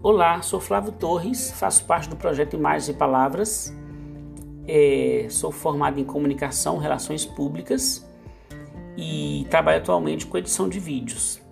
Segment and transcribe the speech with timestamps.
[0.00, 3.76] Olá, sou Flávio Torres, faço parte do projeto Imagens e Palavras.
[4.64, 8.08] É, sou formado em comunicação, relações públicas
[8.96, 11.42] e trabalho atualmente com edição de vídeos.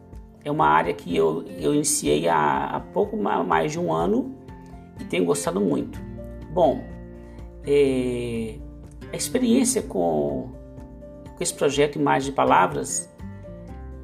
[0.44, 4.36] É uma área que eu, eu iniciei há, há pouco mais de um ano
[5.00, 6.00] e tenho gostado muito.
[6.52, 6.84] Bom,
[7.66, 8.60] é,
[9.12, 10.52] a experiência com,
[11.34, 13.12] com esse projeto Imagens e Palavras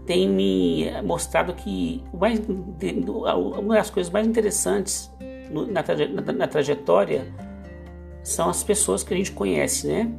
[0.06, 2.40] tem me mostrado que mais,
[3.58, 5.12] uma das coisas mais interessantes
[5.70, 7.26] na, traje, na, na, trajetória
[8.22, 10.10] são as pessoas que a gente conhece, né?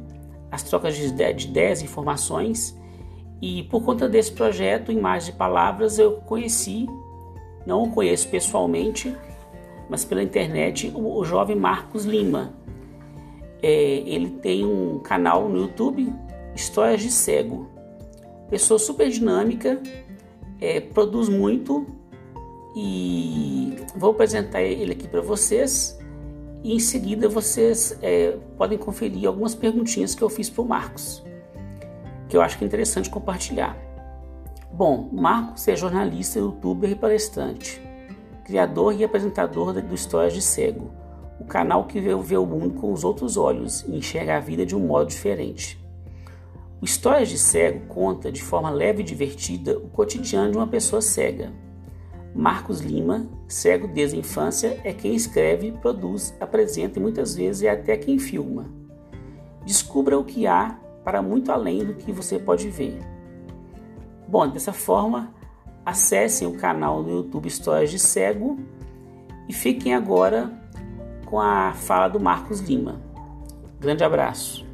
[0.50, 2.78] As trocas de, de ideias, informações.
[3.42, 6.86] E por conta desse projeto, Imagens e Palavras, eu conheci,
[7.66, 9.14] não o conheço pessoalmente,
[9.90, 12.54] mas pela internet, o, o jovem Marcos Lima.
[13.62, 16.12] É, ele tem um canal no YouTube,
[16.54, 17.73] Histórias de Cego
[18.48, 19.80] pessoa super dinâmica,
[20.60, 21.86] é, produz muito
[22.76, 25.98] e vou apresentar ele aqui para vocês
[26.62, 31.22] e em seguida vocês é, podem conferir algumas perguntinhas que eu fiz para o Marcos,
[32.28, 33.76] que eu acho que é interessante compartilhar.
[34.72, 37.80] Bom, Marcos é jornalista, youtuber e palestrante,
[38.44, 40.90] criador e apresentador do Histórias de Cego,
[41.38, 44.64] o canal que vê, vê o mundo com os outros olhos e enxerga a vida
[44.64, 45.83] de um modo diferente.
[46.84, 51.50] Histórias de Cego conta de forma leve e divertida o cotidiano de uma pessoa cega.
[52.34, 57.70] Marcos Lima, cego desde a infância, é quem escreve, produz, apresenta e muitas vezes é
[57.70, 58.66] até quem filma.
[59.64, 62.98] Descubra o que há para muito além do que você pode ver.
[64.28, 65.32] Bom, dessa forma,
[65.86, 68.58] acessem o canal do YouTube Histórias de Cego
[69.48, 70.52] e fiquem agora
[71.24, 73.00] com a fala do Marcos Lima.
[73.80, 74.73] Grande abraço.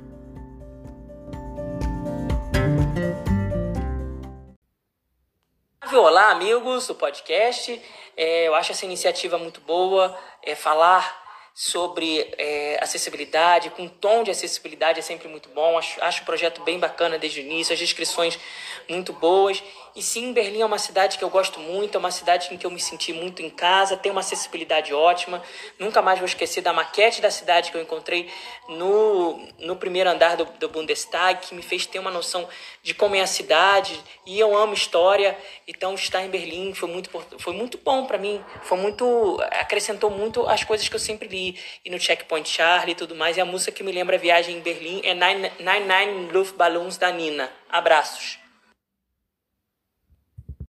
[6.11, 7.80] Olá, amigos do podcast.
[8.16, 10.19] É, eu acho essa iniciativa muito boa.
[10.42, 11.06] É, falar
[11.55, 15.78] sobre é, acessibilidade, com tom de acessibilidade é sempre muito bom.
[15.78, 18.38] Acho, acho o projeto bem bacana desde o início, as descrições
[18.88, 19.62] muito boas.
[19.94, 22.64] E sim, Berlim é uma cidade que eu gosto muito, é uma cidade em que
[22.64, 25.42] eu me senti muito em casa, tem uma acessibilidade ótima.
[25.78, 28.30] Nunca mais vou esquecer da maquete da cidade que eu encontrei
[28.69, 32.48] no, no primeiro andar do, do Bundestag, que me fez ter uma noção
[32.82, 34.00] de como é a cidade.
[34.24, 35.36] E eu amo história,
[35.66, 40.46] então estar em Berlim foi muito, foi muito bom para mim, foi muito acrescentou muito
[40.46, 43.36] as coisas que eu sempre li e no Checkpoint Charlie e tudo mais.
[43.36, 46.97] E a música que me lembra a viagem em Berlim é Nine Nine, Nine Luftballons
[46.97, 47.50] da Nina.
[47.69, 48.39] Abraços.